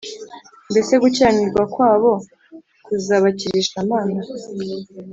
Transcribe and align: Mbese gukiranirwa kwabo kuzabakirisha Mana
Mbese 0.71 0.93
gukiranirwa 1.03 1.63
kwabo 1.73 2.11
kuzabakirisha 2.85 3.77
Mana 3.91 4.19